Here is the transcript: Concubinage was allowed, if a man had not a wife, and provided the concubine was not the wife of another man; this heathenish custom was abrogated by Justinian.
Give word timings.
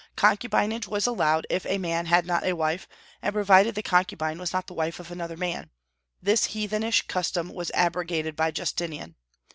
Concubinage 0.17 0.87
was 0.87 1.05
allowed, 1.05 1.45
if 1.47 1.63
a 1.67 1.77
man 1.77 2.07
had 2.07 2.25
not 2.25 2.43
a 2.43 2.53
wife, 2.53 2.87
and 3.21 3.35
provided 3.35 3.75
the 3.75 3.83
concubine 3.83 4.39
was 4.39 4.51
not 4.51 4.65
the 4.65 4.73
wife 4.73 4.99
of 4.99 5.11
another 5.11 5.37
man; 5.37 5.69
this 6.23 6.45
heathenish 6.55 7.03
custom 7.05 7.49
was 7.49 7.69
abrogated 7.75 8.35
by 8.35 8.49
Justinian. 8.49 9.13